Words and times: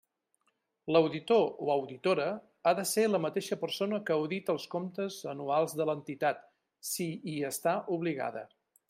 L'auditor 0.93 1.43
o 1.65 1.67
auditora 1.73 2.25
ha 2.65 2.73
de 2.79 2.85
ser 2.93 3.03
la 3.11 3.21
mateixa 3.27 3.57
persona 3.65 4.01
que 4.07 4.15
audita 4.17 4.55
els 4.57 4.67
comptes 4.75 5.19
anuals 5.37 5.77
de 5.83 5.89
l'entitat, 5.91 6.45
si 6.95 7.11
hi 7.35 7.41
està 7.55 7.77
obligada. 7.99 8.45